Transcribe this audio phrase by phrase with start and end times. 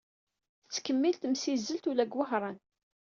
[0.65, 2.57] Tettkemmil temsizzelt ula deg Wehran.